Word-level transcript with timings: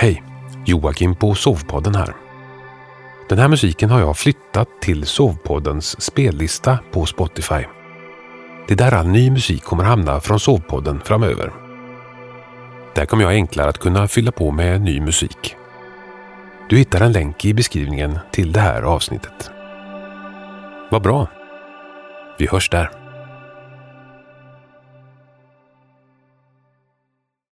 Hej! 0.00 0.22
Joakim 0.66 1.14
på 1.14 1.34
Sovpodden 1.34 1.94
här. 1.94 2.14
Den 3.28 3.38
här 3.38 3.48
musiken 3.48 3.90
har 3.90 4.00
jag 4.00 4.16
flyttat 4.16 4.68
till 4.80 5.06
Sovpoddens 5.06 6.00
spellista 6.00 6.78
på 6.92 7.06
Spotify. 7.06 7.64
Det 8.68 8.74
är 8.74 8.76
där 8.76 8.94
all 8.94 9.08
ny 9.08 9.30
musik 9.30 9.62
kommer 9.62 9.84
hamna 9.84 10.20
från 10.20 10.40
Sovpodden 10.40 11.00
framöver. 11.04 11.52
Där 12.94 13.06
kommer 13.06 13.24
jag 13.24 13.32
enklare 13.32 13.68
att 13.68 13.78
kunna 13.78 14.08
fylla 14.08 14.32
på 14.32 14.50
med 14.50 14.80
ny 14.80 15.00
musik. 15.00 15.56
Du 16.68 16.76
hittar 16.76 17.00
en 17.00 17.12
länk 17.12 17.44
i 17.44 17.54
beskrivningen 17.54 18.18
till 18.30 18.52
det 18.52 18.60
här 18.60 18.82
avsnittet. 18.82 19.50
Vad 20.90 21.02
bra! 21.02 21.26
Vi 22.38 22.46
hörs 22.46 22.70
där. 22.70 23.07